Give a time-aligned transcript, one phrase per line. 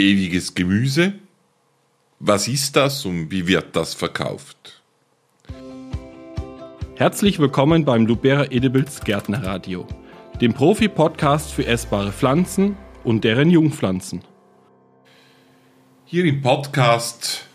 [0.00, 1.12] ewiges Gemüse.
[2.18, 4.82] Was ist das und wie wird das verkauft?
[6.96, 9.86] Herzlich willkommen beim Lubera Edibles Gärtnerradio,
[10.40, 14.22] dem Profi-Podcast für essbare Pflanzen und deren Jungpflanzen.
[16.04, 17.46] Hier im Podcast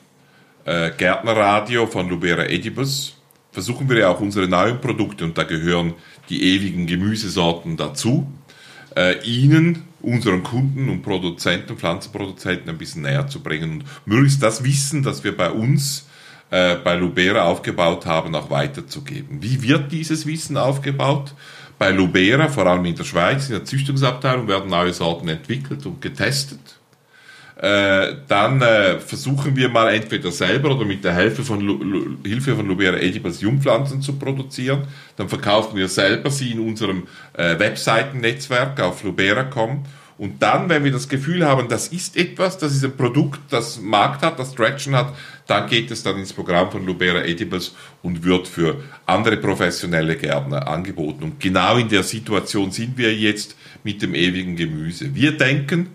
[0.65, 3.13] äh, Gärtnerradio von Lubera Edibles
[3.51, 5.93] versuchen wir ja auch unsere neuen Produkte, und da gehören
[6.29, 8.27] die ewigen Gemüsesorten dazu,
[8.95, 14.63] äh, Ihnen, unseren Kunden und Produzenten, Pflanzenproduzenten ein bisschen näher zu bringen und möglichst das
[14.63, 16.07] Wissen, das wir bei uns
[16.51, 19.41] äh, bei Lubera aufgebaut haben, auch weiterzugeben.
[19.41, 21.33] Wie wird dieses Wissen aufgebaut?
[21.77, 26.01] Bei Lubera, vor allem in der Schweiz, in der Züchtungsabteilung, werden neue Sorten entwickelt und
[26.01, 26.59] getestet.
[27.57, 32.53] Äh, dann äh, versuchen wir mal entweder selber oder mit der Hilfe von, Lu Hilfe
[32.55, 34.83] von Lubera Edibles Jungpflanzen zu produzieren.
[35.15, 39.85] Dann verkaufen wir selber sie in unserem äh, Webseitennetzwerk auf lubera.com.
[40.17, 43.81] Und dann, wenn wir das Gefühl haben, das ist etwas, das ist ein Produkt, das
[43.81, 45.13] Markt hat, das Traction hat,
[45.47, 50.67] dann geht es dann ins Programm von Lubera Edibles und wird für andere professionelle Gärtner
[50.67, 51.23] angeboten.
[51.23, 55.13] Und genau in der Situation sind wir jetzt mit dem ewigen Gemüse.
[55.13, 55.89] Wir denken,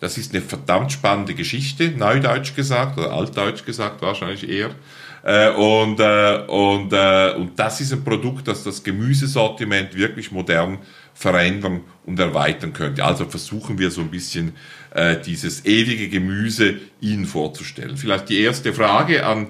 [0.00, 4.70] das ist eine verdammt spannende Geschichte, neudeutsch gesagt, oder altdeutsch gesagt wahrscheinlich eher.
[5.24, 10.78] Äh, und, äh, und, äh, und das ist ein Produkt, das das Gemüsesortiment wirklich modern
[11.14, 13.04] verändern und erweitern könnte.
[13.04, 14.54] Also versuchen wir so ein bisschen
[14.94, 17.96] äh, dieses ewige Gemüse Ihnen vorzustellen.
[17.96, 19.48] Vielleicht die erste Frage an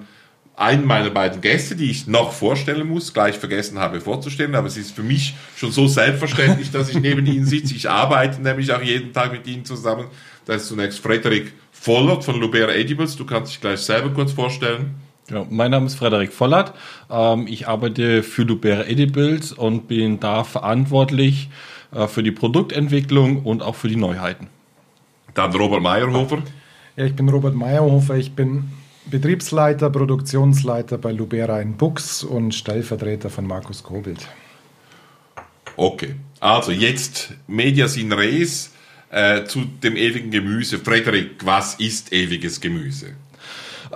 [0.59, 4.77] einen meiner beiden Gäste, die ich noch vorstellen muss, gleich vergessen habe vorzustellen, aber es
[4.77, 7.75] ist für mich schon so selbstverständlich, dass ich neben Ihnen sitze.
[7.75, 10.07] Ich arbeite nämlich auch jeden Tag mit Ihnen zusammen.
[10.49, 13.17] Das ist zunächst Frederik Vollert von Lubera Edibles.
[13.17, 14.95] Du kannst dich gleich selber kurz vorstellen.
[15.29, 16.73] Ja, mein Name ist Frederik Vollert.
[17.11, 21.51] Ähm, ich arbeite für Lubera Edibles und bin da verantwortlich
[21.93, 24.47] äh, für die Produktentwicklung und auch für die Neuheiten.
[25.35, 26.39] Dann Robert Meyerhofer.
[26.97, 28.17] Ja, ich bin Robert Meyerhofer.
[28.17, 28.71] Ich bin
[29.05, 34.27] Betriebsleiter, Produktionsleiter bei Lubera in Bux und Stellvertreter von Markus Kobild.
[35.77, 38.73] Okay, also jetzt Medias in Res
[39.11, 40.79] äh, zu dem ewigen Gemüse.
[40.79, 43.15] Frederik, was ist ewiges Gemüse?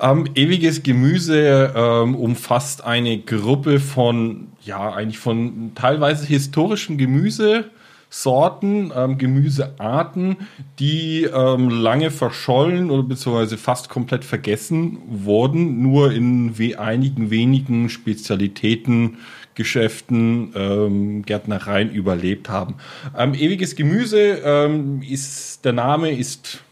[0.00, 7.70] Ähm, ewiges Gemüse ähm, umfasst eine Gruppe von, ja, eigentlich von teilweise historischen Gemüse,
[8.14, 10.36] Sorten, ähm, Gemüsearten,
[10.78, 17.88] die ähm, lange verschollen oder beziehungsweise fast komplett vergessen wurden, nur in we einigen wenigen
[17.88, 19.16] Spezialitäten,
[19.54, 22.74] Geschäften, ähm, Gärtnereien überlebt haben.
[23.16, 26.62] Ähm, ewiges Gemüse ähm, ist, der Name ist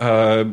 [0.00, 0.46] äh,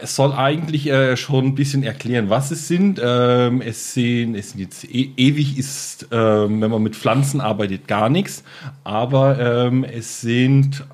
[0.00, 3.00] es soll eigentlich äh, schon ein bisschen erklären, was es sind.
[3.02, 7.86] Ähm, es, sind es sind jetzt e ewig ist, ähm, wenn man mit Pflanzen arbeitet,
[7.86, 8.42] gar nichts.
[8.84, 10.84] Aber ähm, es sind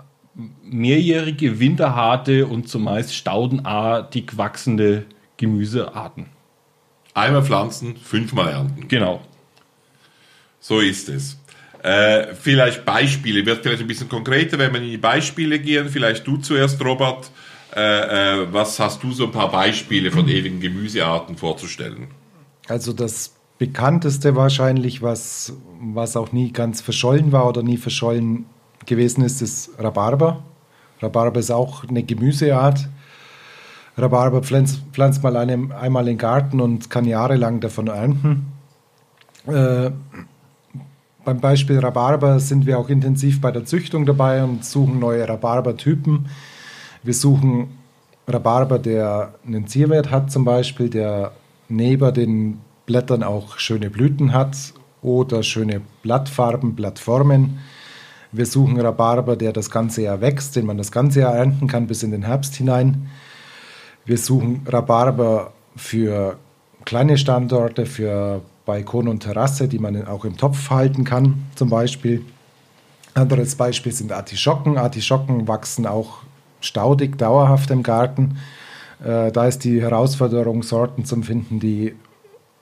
[0.64, 5.04] mehrjährige, winterharte und zumeist staudenartig wachsende
[5.36, 6.26] Gemüsearten.
[7.14, 8.88] Einmal pflanzen, fünfmal ernten.
[8.88, 9.20] Genau.
[10.60, 11.38] So ist es.
[11.82, 15.88] Äh, vielleicht Beispiele, wird vielleicht ein bisschen konkreter, wenn wir in die Beispiele gehen.
[15.88, 17.30] Vielleicht du zuerst, Robert.
[17.74, 22.08] Äh, äh, was hast du so ein paar Beispiele von ewigen Gemüsearten vorzustellen?
[22.68, 28.46] Also das bekannteste wahrscheinlich, was, was auch nie ganz verschollen war oder nie verschollen
[28.84, 30.42] gewesen ist, ist Rhabarber.
[31.00, 32.88] Rhabarber ist auch eine Gemüseart.
[33.96, 38.52] Rhabarber pflanzt, pflanzt man einem, einmal in den Garten und kann jahrelang davon ernten.
[39.46, 39.90] Äh,
[41.24, 46.26] beim Beispiel Rhabarber sind wir auch intensiv bei der Züchtung dabei und suchen neue Rhabarber-Typen
[47.02, 47.78] wir suchen
[48.28, 51.32] Rhabarber, der einen Zierwert hat zum Beispiel, der
[51.68, 54.56] neben den Blättern auch schöne Blüten hat
[55.02, 57.58] oder schöne Blattfarben, Blattformen.
[58.30, 61.86] Wir suchen Rhabarber, der das ganze Jahr wächst, den man das ganze Jahr ernten kann
[61.86, 63.10] bis in den Herbst hinein.
[64.04, 66.38] Wir suchen Rhabarber für
[66.84, 72.24] kleine Standorte, für Balkon und Terrasse, die man auch im Topf halten kann, zum Beispiel.
[73.14, 74.78] Anderes Beispiel sind Artischocken.
[74.78, 76.22] Artischocken wachsen auch
[76.64, 78.38] staudig, dauerhaft im Garten.
[79.04, 81.94] Äh, da ist die Herausforderung, Sorten zu finden, die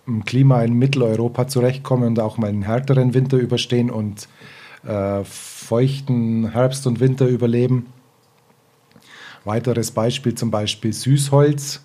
[0.06, 4.28] im Klima in Mitteleuropa zurechtkommen und auch mal einen härteren Winter überstehen und
[4.84, 7.86] äh, feuchten Herbst und Winter überleben.
[9.44, 11.82] Weiteres Beispiel zum Beispiel Süßholz.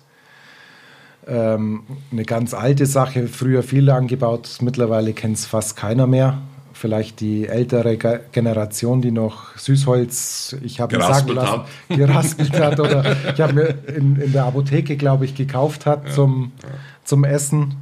[1.26, 6.38] Ähm, eine ganz alte Sache, früher viel angebaut, mittlerweile kennt es fast keiner mehr
[6.76, 7.96] vielleicht die ältere
[8.32, 14.16] Generation, die noch Süßholz, ich habe sagen lassen, geraspelt hat oder ich habe mir in,
[14.16, 16.68] in der Apotheke, glaube ich, gekauft hat ja, zum, ja.
[17.04, 17.76] zum Essen.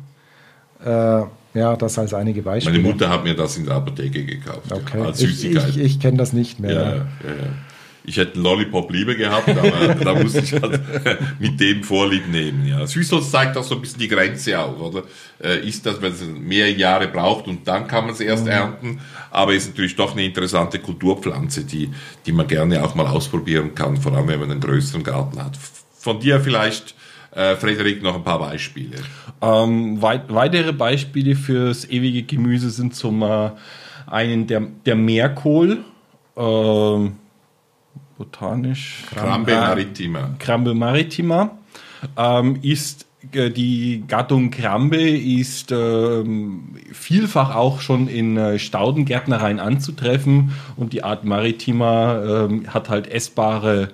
[0.85, 1.23] Äh,
[1.55, 2.79] ja, das als einige Beispiele.
[2.79, 4.99] Meine Mutter hat mir das in der Apotheke gekauft, okay.
[4.99, 5.69] ja, als Süßigkeit.
[5.70, 6.73] Ich, ich, ich kenne das nicht mehr.
[6.73, 7.05] Ja, ja,
[8.06, 10.81] Ich hätte einen Lollipop lieber gehabt, aber da musste ich halt
[11.41, 12.67] mit dem Vorlieb nehmen.
[12.67, 12.87] Ja.
[12.87, 15.05] Süßholz zeigt auch so ein bisschen die Grenze auf, oder?
[15.43, 18.51] Äh, ist das, wenn es mehr Jahre braucht und dann kann man es erst mhm.
[18.51, 21.91] ernten, aber ist natürlich doch eine interessante Kulturpflanze, die,
[22.27, 25.59] die man gerne auch mal ausprobieren kann, vor allem wenn man einen größeren Garten hat.
[25.99, 26.95] Von dir vielleicht
[27.35, 28.97] äh, Frederik, noch ein paar Beispiele.
[29.41, 33.50] Ähm, weit, weitere Beispiele fürs ewige Gemüse sind zum äh,
[34.07, 35.85] einen der, der Meerkohl,
[36.37, 37.11] äh,
[38.16, 39.05] botanisch.
[39.11, 40.31] Crambe maritima.
[40.38, 41.50] Crambe maritima
[42.16, 50.52] ähm, ist äh, die Gattung Krambe ist ähm, vielfach auch schon in äh, Staudengärtnereien anzutreffen
[50.76, 53.88] und die Art Maritima ähm, hat halt essbare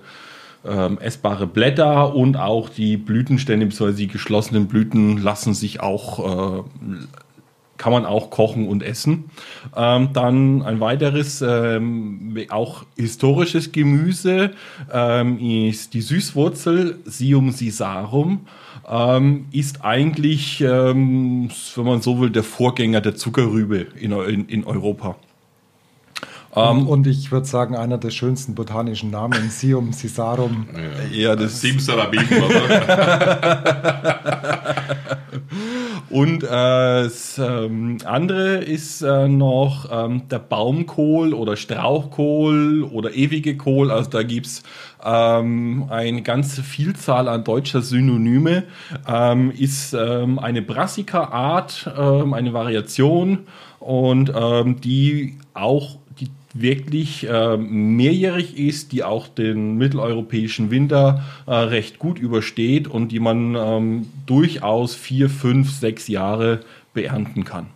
[0.63, 3.93] ähm, essbare Blätter und auch die Blütenstände bzw.
[3.93, 6.63] die geschlossenen Blüten lassen sich auch äh,
[7.81, 9.31] kann man auch kochen und essen.
[9.75, 14.51] Ähm, dann ein weiteres, ähm, auch historisches Gemüse
[14.93, 18.47] ähm, ist die Süßwurzel Sium sisarum.
[18.87, 24.65] Ähm, ist eigentlich, ähm, wenn man so will, der Vorgänger der Zuckerrübe in, in, in
[24.65, 25.17] Europa.
[26.53, 30.67] Um, ähm, und ich würde sagen, einer der schönsten botanischen Namen, Sium Cisarum.
[30.75, 32.67] Ja, ja das Simsalabim, oder?
[36.11, 43.57] und äh, das ähm, andere ist äh, noch ähm, der Baumkohl oder Strauchkohl oder ewige
[43.57, 43.93] Kohl.
[43.93, 44.65] Also da gibt's
[45.05, 48.65] ähm, eine ganze Vielzahl an deutscher Synonyme.
[49.07, 53.47] Ähm, ist ähm, eine Brassica-Art, ähm, eine Variation
[53.79, 54.31] und
[54.85, 55.97] die auch
[56.55, 63.21] wirklich äh, mehrjährig ist, die auch den mitteleuropäischen Winter äh, recht gut übersteht und die
[63.21, 66.61] man ähm, durchaus vier, fünf, sechs Jahre
[66.93, 67.67] beernten kann.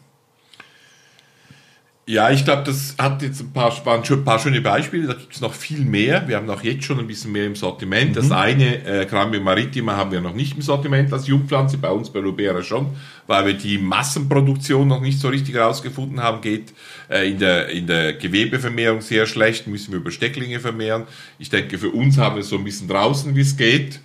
[2.06, 5.06] Ja, ich glaube, das hat jetzt ein paar, waren schon ein paar schöne Beispiele.
[5.06, 6.29] Da gibt es noch viel mehr.
[6.29, 8.11] Wir haben auch jetzt schon ein bisschen mehr im Sortiment.
[8.11, 8.15] Mhm.
[8.15, 12.11] Das eine, äh, Cranberry Maritima, haben wir noch nicht im Sortiment als Jungpflanze, bei uns
[12.11, 12.89] bei Lubera schon,
[13.27, 16.43] weil wir die Massenproduktion noch nicht so richtig herausgefunden haben.
[16.43, 16.75] Geht
[17.09, 21.05] äh, in, der, in der Gewebevermehrung sehr schlecht, müssen wir über Stecklinge vermehren.
[21.39, 24.01] Ich denke, für uns haben wir so ein bisschen draußen, wie es geht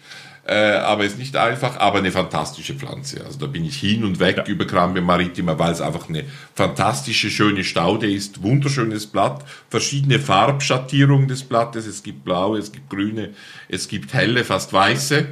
[0.50, 3.24] äh, aber ist nicht einfach, aber eine fantastische Pflanze.
[3.24, 4.46] Also da bin ich hin und weg ja.
[4.46, 6.24] über Crambe Maritima, weil es einfach eine
[6.56, 12.90] fantastische, schöne Staude ist, wunderschönes Blatt, verschiedene Farbschattierungen des Blattes, es gibt blaue, es gibt
[12.90, 13.30] grüne,
[13.68, 15.28] es gibt helle, fast weiße.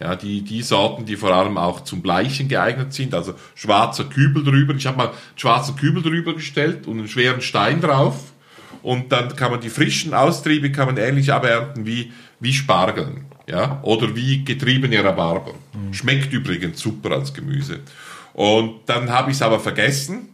[0.00, 4.42] Ja, die, die Sorten, die vor allem auch zum Bleichen geeignet sind, also schwarzer Kübel
[4.42, 4.74] drüber.
[4.74, 8.32] Ich habe mal einen schwarzen Kübel drüber gestellt und einen schweren Stein drauf.
[8.82, 12.10] Und dann kann man die frischen Austriebe kann man ähnlich abernten wie,
[12.40, 15.54] wie Spargeln ja, oder wie getriebene Rhabarber.
[15.72, 15.94] Mhm.
[15.94, 17.80] Schmeckt übrigens super als Gemüse.
[18.34, 20.28] Und dann habe ich es aber vergessen.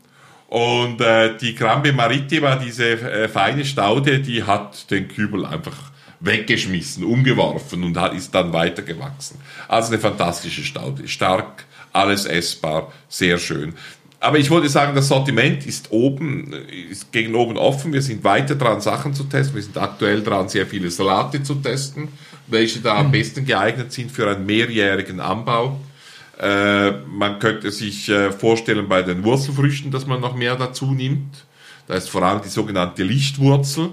[0.49, 5.77] Und äh, die Crambe Maritima, diese äh, feine Staude, die hat den Kübel einfach
[6.21, 9.39] weggeschmissen, umgeworfen und hat, ist dann weitergewachsen.
[9.69, 11.07] Also eine fantastische Staude.
[11.07, 13.75] Stark, alles essbar, sehr schön.
[14.21, 16.53] Aber ich wollte sagen, das Sortiment ist oben,
[16.91, 17.93] ist gegen oben offen.
[17.93, 19.55] Wir sind weiter dran, Sachen zu testen.
[19.55, 22.09] Wir sind aktuell dran, sehr viele Salate zu testen
[22.49, 25.79] welche da am besten geeignet sind für einen mehrjährigen Anbau.
[26.39, 31.45] Äh, man könnte sich äh, vorstellen bei den Wurzelfrüchten, dass man noch mehr dazu nimmt.
[31.87, 33.91] Da ist vor allem die sogenannte Lichtwurzel,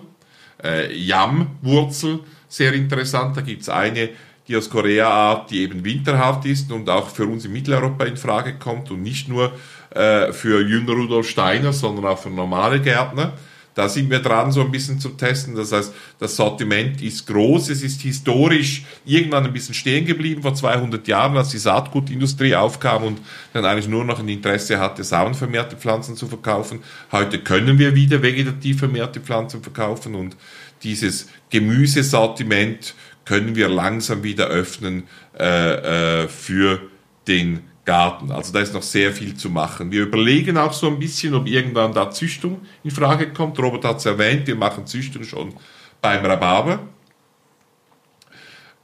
[0.64, 3.36] äh, Yam-Wurzel, sehr interessant.
[3.38, 4.10] Da gibt es eine,
[4.48, 8.18] die aus Korea Art, die eben winterhaft ist und auch für uns in Mitteleuropa in
[8.18, 9.54] Frage kommt und nicht nur
[9.90, 13.34] äh, für Jünger Rudolf Steiner, sondern auch für normale Gärtner.
[13.76, 15.54] Da sind wir dran, so ein bisschen zu testen.
[15.54, 17.70] Das heißt, das Sortiment ist groß.
[17.70, 23.04] Es ist historisch irgendwann ein bisschen stehen geblieben vor 200 Jahren, als die Saatgutindustrie aufkam
[23.04, 23.20] und
[23.52, 26.80] dann eigentlich nur noch ein Interesse hatte, samenvermehrte Pflanzen zu verkaufen.
[27.12, 30.38] Heute können wir wieder vegetativ vermehrte Pflanzen verkaufen und
[30.84, 35.04] dieses Gemüsesortiment können wir langsam wieder öffnen
[35.38, 36.80] äh, äh, für
[37.28, 38.32] den Garten.
[38.32, 39.92] Also da ist noch sehr viel zu machen.
[39.92, 43.60] Wir überlegen auch so ein bisschen, ob irgendwann da Züchtung in Frage kommt.
[43.60, 45.54] Robert hat es erwähnt, wir machen Züchtung schon
[46.02, 46.80] beim Rhabarber.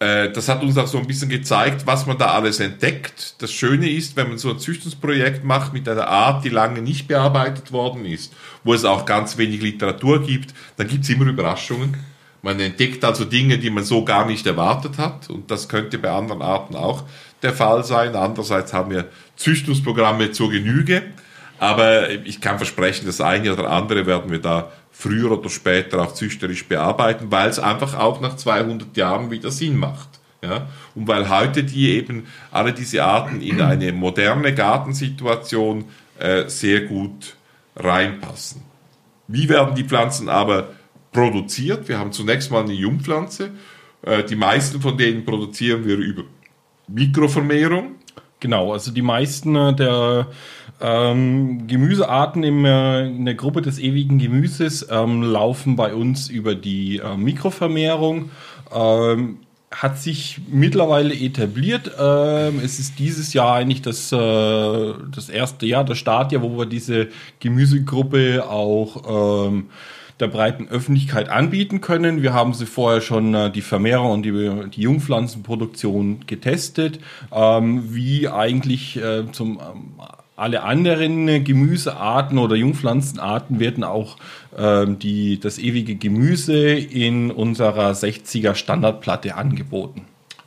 [0.01, 3.35] Äh, das hat uns auch so ein bisschen gezeigt, was man da alles entdeckt.
[3.39, 7.07] Das Schöne ist, wenn man so ein Züchtungsprojekt macht mit einer Art, die lange nicht
[7.07, 11.97] bearbeitet worden ist, wo es auch ganz wenig Literatur gibt, dann gibt es immer Überraschungen.
[12.41, 16.09] Man entdeckt also Dinge, die man so gar nicht erwartet hat und das könnte bei
[16.09, 17.03] anderen Arten auch
[17.41, 18.15] der Fall sein.
[18.15, 19.05] Andererseits haben wir
[19.35, 21.03] Züchtungsprogramme zur Genüge.
[21.59, 26.13] Aber ich kann versprechen, das eine oder andere werden wir da früher oder später auch
[26.13, 30.09] züchterisch bearbeiten, weil es einfach auch nach 200 Jahren wieder Sinn macht.
[30.41, 30.67] Ja?
[30.95, 35.85] Und weil heute die eben alle diese Arten in eine moderne Gartensituation
[36.17, 37.35] äh, sehr gut
[37.75, 38.63] reinpassen.
[39.27, 40.69] Wie werden die Pflanzen aber
[41.11, 41.87] produziert.
[41.87, 43.51] Wir haben zunächst mal eine Jungpflanze.
[44.01, 46.23] Äh, die meisten von denen produzieren wir über
[46.87, 47.95] Mikrovermehrung.
[48.39, 50.27] Genau, also die meisten äh, der
[50.81, 56.55] ähm, Gemüsearten im, äh, in der Gruppe des ewigen Gemüses ähm, laufen bei uns über
[56.55, 58.31] die äh, Mikrovermehrung.
[58.73, 59.37] Ähm,
[59.71, 61.91] hat sich mittlerweile etabliert.
[61.97, 66.65] Ähm, es ist dieses Jahr eigentlich das, äh, das erste Jahr, das Startjahr, wo wir
[66.65, 67.07] diese
[67.39, 69.69] Gemüsegruppe auch ähm,
[70.21, 72.21] der breiten Öffentlichkeit anbieten können.
[72.21, 76.99] Wir haben sie vorher schon äh, die Vermehrung und die, die Jungpflanzenproduktion getestet,
[77.31, 79.93] ähm, wie eigentlich äh, zum ähm,
[80.35, 84.17] alle anderen Gemüsearten oder Jungpflanzenarten werden auch
[84.57, 90.05] ähm, die, das ewige Gemüse in unserer 60er Standardplatte angeboten.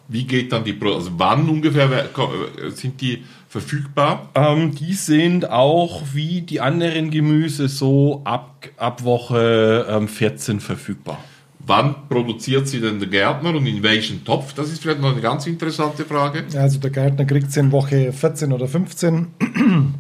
[0.09, 4.31] Wie geht dann die, also wann ungefähr äh, sind die verfügbar?
[4.35, 11.19] Ähm, die sind auch wie die anderen Gemüse so ab, ab Woche ähm, 14 verfügbar.
[11.65, 14.55] Wann produziert sie denn der Gärtner und in welchem Topf?
[14.55, 16.45] Das ist vielleicht noch eine ganz interessante Frage.
[16.57, 19.29] Also der Gärtner kriegt sie in Woche 14 oder 15.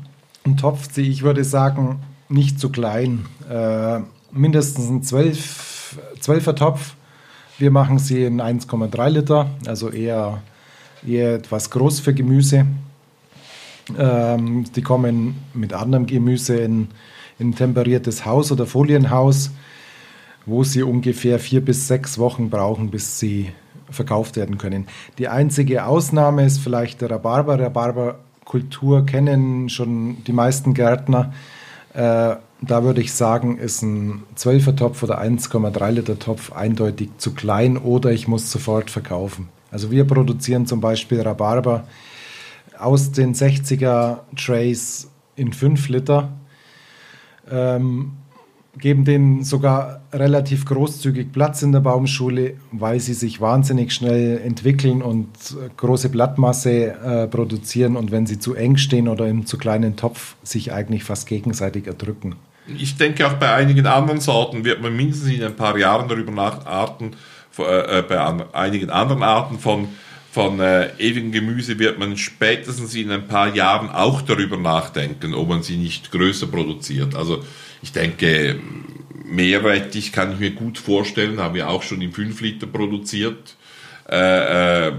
[0.46, 3.26] Ein Topf, ich würde sagen, nicht zu klein.
[3.48, 4.00] Äh,
[4.32, 6.96] mindestens ein 12, 12er Topf.
[7.58, 10.42] Wir machen sie in 1,3 Liter, also eher,
[11.06, 12.66] eher etwas groß für Gemüse.
[13.98, 16.88] Ähm, die kommen mit anderem Gemüse in,
[17.38, 19.50] in temperiertes Haus oder Folienhaus
[20.46, 23.50] wo sie ungefähr vier bis sechs Wochen brauchen, bis sie
[23.90, 24.86] verkauft werden können.
[25.18, 27.58] Die einzige Ausnahme ist vielleicht der Rhabarber.
[27.58, 31.32] Rhabarberkultur kennen schon die meisten Gärtner.
[31.92, 37.34] Äh, da würde ich sagen, ist ein 12er Topf oder 1,3 Liter Topf eindeutig zu
[37.34, 39.48] klein oder ich muss sofort verkaufen.
[39.70, 41.84] Also wir produzieren zum Beispiel Rhabarber
[42.78, 46.32] aus den 60er Trays in 5 Liter.
[47.50, 48.12] Ähm,
[48.78, 55.02] geben denen sogar relativ großzügig Platz in der Baumschule, weil sie sich wahnsinnig schnell entwickeln
[55.02, 55.28] und
[55.76, 60.34] große Blattmasse äh, produzieren und wenn sie zu eng stehen oder im zu kleinen Topf
[60.42, 62.34] sich eigentlich fast gegenseitig erdrücken.
[62.66, 66.32] Ich denke auch bei einigen anderen Sorten wird man mindestens in ein paar Jahren darüber
[66.32, 67.14] nacharten,
[67.58, 69.88] äh, äh, bei an, einigen anderen Arten von
[70.34, 75.48] von äh, ewigem Gemüse wird man spätestens in ein paar Jahren auch darüber nachdenken, ob
[75.48, 77.14] man sie nicht größer produziert.
[77.14, 77.44] Also
[77.82, 78.58] ich denke,
[79.24, 83.54] Meerrettich kann ich mir gut vorstellen, haben wir auch schon in 5 Liter produziert.
[84.10, 84.92] Äh, äh,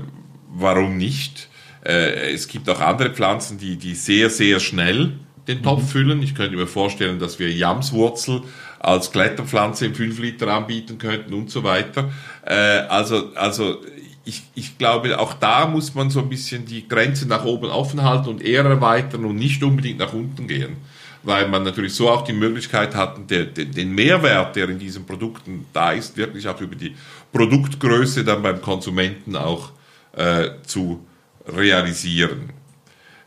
[0.54, 1.50] warum nicht?
[1.86, 5.88] Äh, es gibt auch andere Pflanzen, die, die sehr, sehr schnell den Topf mhm.
[5.88, 6.24] füllen.
[6.24, 8.44] Ich könnte mir vorstellen, dass wir Jamswurzel
[8.80, 12.12] als Kletterpflanze im 5 Liter anbieten könnten und so weiter.
[12.46, 13.82] Äh, also, also
[14.26, 18.04] ich, ich glaube, auch da muss man so ein bisschen die Grenze nach oben offen
[18.04, 20.78] halten und eher erweitern und nicht unbedingt nach unten gehen
[21.26, 25.66] weil man natürlich so auch die Möglichkeit hat, der, den Mehrwert, der in diesen Produkten
[25.74, 26.96] da ist, wirklich auch über die
[27.34, 29.72] Produktgröße dann beim Konsumenten auch
[30.14, 31.04] äh, zu
[31.48, 32.52] realisieren.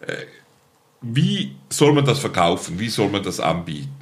[0.01, 0.27] Äh,
[1.01, 2.79] wie soll man das verkaufen?
[2.79, 3.98] Wie soll man das anbieten?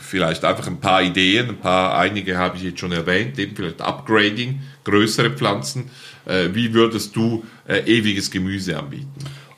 [0.00, 3.80] Vielleicht einfach ein paar Ideen, ein paar, einige habe ich jetzt schon erwähnt, eben vielleicht
[3.80, 5.90] Upgrading, größere Pflanzen.
[6.26, 9.08] Äh, wie würdest du äh, ewiges Gemüse anbieten?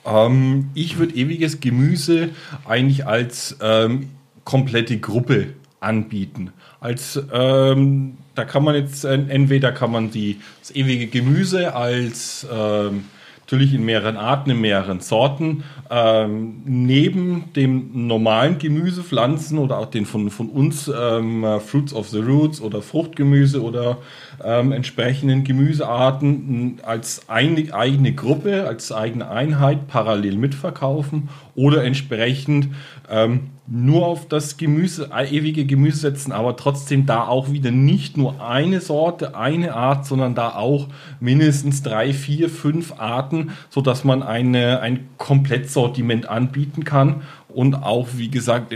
[0.04, 2.30] Ähm, ich würde ewiges Gemüse
[2.66, 4.10] eigentlich als ähm,
[4.44, 6.52] komplette Gruppe anbieten.
[6.80, 12.46] Als ähm, da kann man jetzt äh, entweder kann man die, das ewige Gemüse als
[12.52, 13.04] ähm,
[13.52, 20.06] natürlich in mehreren Arten, in mehreren Sorten, ähm, neben dem normalen Gemüsepflanzen oder auch den
[20.06, 23.98] von, von uns ähm, Fruits of the Roots oder Fruchtgemüse oder
[24.44, 32.68] ähm, entsprechenden Gemüsearten als eine eigene Gruppe, als eigene Einheit parallel mitverkaufen oder entsprechend
[33.10, 38.16] ähm, nur auf das Gemüse, äh, ewige Gemüse setzen, aber trotzdem da auch wieder nicht
[38.16, 40.88] nur eine Sorte, eine Art, sondern da auch
[41.20, 48.30] mindestens drei, vier, fünf Arten, sodass man eine, ein Komplettsortiment anbieten kann und auch, wie
[48.30, 48.72] gesagt,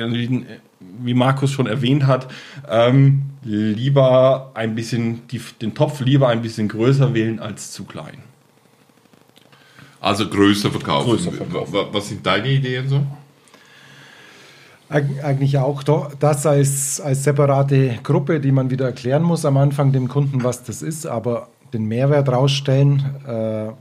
[1.03, 2.29] wie Markus schon erwähnt hat,
[2.69, 8.19] ähm, lieber ein bisschen, die, den Topf lieber ein bisschen größer wählen als zu klein.
[10.01, 11.11] Also größer verkaufen.
[11.11, 11.75] Größer verkaufen.
[11.93, 13.07] Was sind deine Ideen so?
[14.89, 20.07] Eigentlich auch das als, als separate Gruppe, die man wieder erklären muss am Anfang dem
[20.07, 23.05] Kunden, was das ist, aber den Mehrwert rausstellen.
[23.27, 23.73] Äh,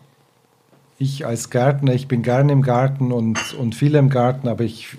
[0.98, 4.98] ich als Gärtner, ich bin gerne im Garten und, und viel im Garten, aber ich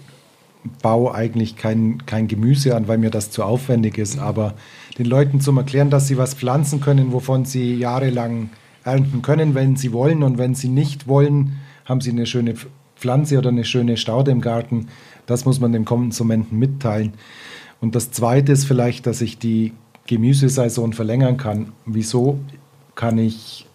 [0.83, 4.19] baue eigentlich kein, kein Gemüse an, weil mir das zu aufwendig ist.
[4.19, 4.55] Aber
[4.99, 8.51] den Leuten zum Erklären, dass sie was pflanzen können, wovon sie jahrelang
[8.85, 10.23] ernten können, wenn sie wollen.
[10.23, 12.55] Und wenn sie nicht wollen, haben sie eine schöne
[12.97, 14.89] Pflanze oder eine schöne Staude im Garten.
[15.27, 17.15] Das muss man dem Konsumenten mitteilen.
[17.81, 19.73] Und das Zweite ist vielleicht, dass ich die
[20.07, 22.39] Gemüsesaison verlängern kann, wieso
[22.95, 23.67] kann ich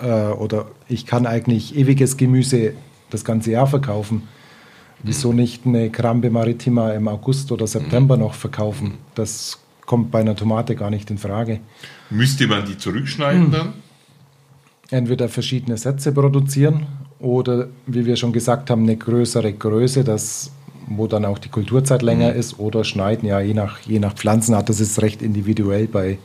[0.00, 2.72] äh, oder ich kann eigentlich ewiges Gemüse
[3.10, 4.22] das ganze Jahr verkaufen?
[5.02, 8.94] Wieso nicht eine Krambe Maritima im August oder September noch verkaufen?
[9.14, 11.60] Das kommt bei einer Tomate gar nicht in Frage.
[12.10, 13.72] Müsste man die zurückschneiden dann?
[14.90, 16.86] Entweder verschiedene Sätze produzieren
[17.18, 20.52] oder, wie wir schon gesagt haben, eine größere Größe, das,
[20.86, 24.68] wo dann auch die Kulturzeit länger ist, oder schneiden, ja, je nach, je nach Pflanzenart.
[24.68, 26.18] Das ist recht individuell bei,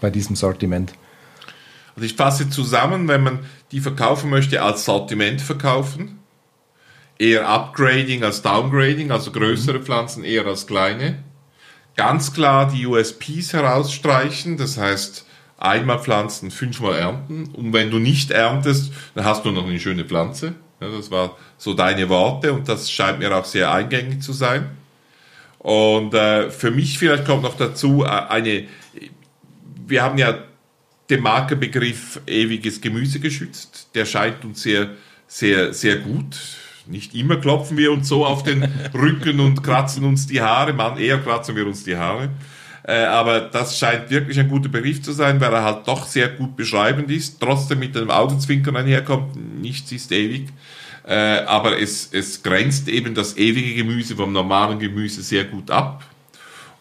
[0.00, 0.92] bei diesem Sortiment.
[1.96, 3.38] Also ich fasse zusammen, wenn man
[3.72, 6.15] die verkaufen möchte, als Sortiment verkaufen,
[7.18, 11.24] eher Upgrading als Downgrading, also größere Pflanzen eher als kleine.
[11.96, 15.26] Ganz klar die USPs herausstreichen, das heißt
[15.58, 17.46] einmal pflanzen, fünfmal ernten.
[17.54, 20.54] Und wenn du nicht erntest, dann hast du noch eine schöne Pflanze.
[20.80, 24.70] Ja, das war so deine Worte und das scheint mir auch sehr eingängig zu sein.
[25.58, 28.68] Und äh, für mich vielleicht kommt noch dazu äh, eine,
[29.86, 30.38] wir haben ja
[31.08, 33.88] den Markenbegriff ewiges Gemüse geschützt.
[33.94, 34.90] Der scheint uns sehr,
[35.26, 36.36] sehr, sehr gut.
[36.88, 38.62] Nicht immer klopfen wir uns so auf den
[38.94, 42.30] Rücken und kratzen uns die Haare, man eher kratzen wir uns die Haare.
[42.84, 46.28] Äh, aber das scheint wirklich ein guter Begriff zu sein, weil er halt doch sehr
[46.28, 50.48] gut beschreibend ist, trotzdem mit einem Augenzwinkern einherkommt, nichts ist ewig.
[51.04, 51.14] Äh,
[51.46, 56.04] aber es, es grenzt eben das ewige Gemüse vom normalen Gemüse sehr gut ab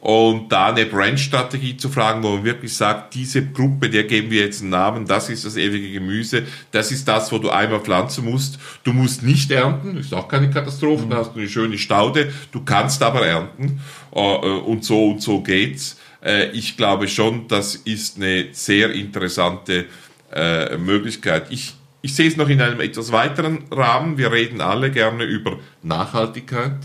[0.05, 4.41] und da eine Brandstrategie zu fragen, wo man wirklich sagt, diese Gruppe, der geben wir
[4.41, 8.23] jetzt einen Namen, das ist das ewige Gemüse, das ist das, wo du einmal pflanzen
[8.23, 8.59] musst.
[8.83, 11.09] Du musst nicht ernten, ist auch keine Katastrophe, mhm.
[11.09, 13.81] da hast du eine schöne Staude, du kannst aber ernten
[14.13, 15.97] äh, und so und so geht's.
[16.23, 19.85] Äh, ich glaube schon, das ist eine sehr interessante
[20.31, 21.47] äh, Möglichkeit.
[21.49, 24.19] Ich, ich sehe es noch in einem etwas weiteren Rahmen.
[24.19, 26.77] Wir reden alle gerne über Nachhaltigkeit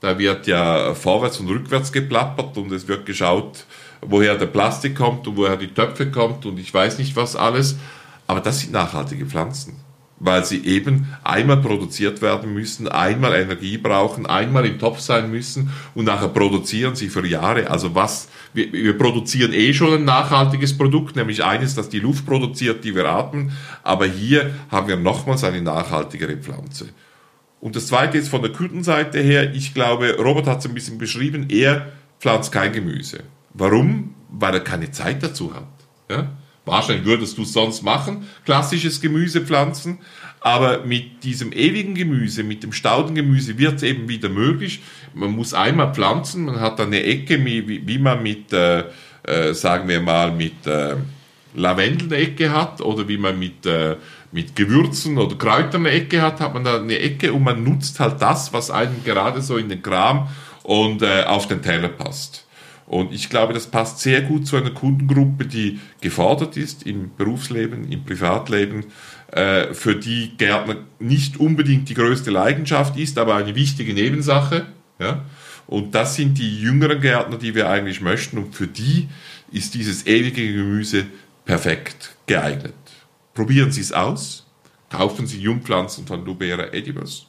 [0.00, 3.64] da wird ja vorwärts und rückwärts geplappert und es wird geschaut,
[4.02, 7.76] woher der Plastik kommt und woher die Töpfe kommt und ich weiß nicht was alles.
[8.26, 9.76] Aber das sind nachhaltige Pflanzen,
[10.18, 15.70] weil sie eben einmal produziert werden müssen, einmal Energie brauchen, einmal im Topf sein müssen
[15.94, 17.70] und nachher produzieren sie für Jahre.
[17.70, 22.26] Also was, wir, wir produzieren eh schon ein nachhaltiges Produkt, nämlich eines, das die Luft
[22.26, 23.52] produziert, die wir atmen.
[23.82, 26.88] Aber hier haben wir nochmals eine nachhaltigere Pflanze.
[27.60, 30.98] Und das zweite ist von der Kundenseite her, ich glaube, Robert hat es ein bisschen
[30.98, 33.20] beschrieben, er pflanzt kein Gemüse.
[33.54, 34.14] Warum?
[34.30, 35.66] Weil er keine Zeit dazu hat.
[36.10, 36.28] Ja?
[36.64, 39.98] Wahrscheinlich würdest du es sonst machen, klassisches Gemüse pflanzen,
[40.40, 44.82] aber mit diesem ewigen Gemüse, mit dem Staudengemüse wird es eben wieder möglich.
[45.14, 48.84] Man muss einmal pflanzen, man hat dann eine Ecke, wie, wie man mit, äh,
[49.22, 50.96] äh, sagen wir mal, mit äh,
[51.54, 53.96] Lavendel eine Ecke hat oder wie man mit äh,
[54.32, 58.00] mit Gewürzen oder Kräutern eine Ecke hat, hat man da eine Ecke und man nutzt
[58.00, 60.28] halt das, was einem gerade so in den Kram
[60.62, 62.46] und äh, auf den Teller passt.
[62.86, 67.90] Und ich glaube, das passt sehr gut zu einer Kundengruppe, die gefordert ist im Berufsleben,
[67.90, 68.86] im Privatleben,
[69.32, 74.66] äh, für die Gärtner nicht unbedingt die größte Leidenschaft ist, aber eine wichtige Nebensache.
[75.00, 75.24] Ja?
[75.66, 78.38] Und das sind die jüngeren Gärtner, die wir eigentlich möchten.
[78.38, 79.08] Und für die
[79.50, 81.06] ist dieses ewige Gemüse
[81.44, 82.74] perfekt geeignet.
[83.36, 84.46] Probieren Sie es aus.
[84.88, 87.26] Kaufen Sie Jungpflanzen von Lubera Edibus.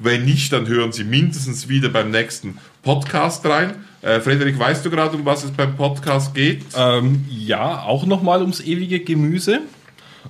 [0.00, 3.76] Wenn nicht, dann hören Sie mindestens wieder beim nächsten Podcast rein.
[4.02, 6.64] Äh, Frederik, weißt du gerade, um was es beim Podcast geht?
[6.76, 9.60] Ähm, ja, auch nochmal ums ewige Gemüse.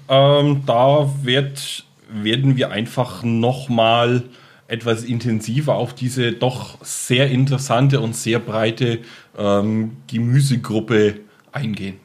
[0.07, 4.25] Ähm, da wird, werden wir einfach nochmal
[4.69, 8.99] etwas intensiver auf diese doch sehr interessante und sehr breite
[9.39, 11.21] ähm, Gemüsegruppe
[11.53, 12.01] eingehen.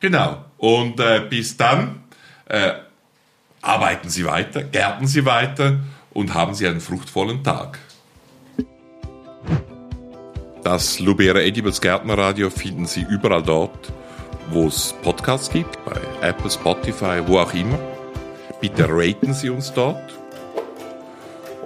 [0.00, 0.46] Genau.
[0.56, 2.01] Und äh, bis dann
[2.52, 2.74] äh,
[3.62, 5.80] arbeiten Sie weiter, gärten Sie weiter
[6.12, 7.78] und haben Sie einen fruchtvollen Tag.
[10.62, 13.92] Das Lubera Edibles Gärtnerradio finden Sie überall dort,
[14.50, 17.78] wo es Podcasts gibt, bei Apple, Spotify, wo auch immer.
[18.60, 20.18] Bitte raten Sie uns dort.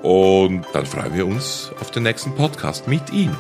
[0.02, 3.36] Und dann freuen wir uns auf den nächsten Podcast mit Ihnen.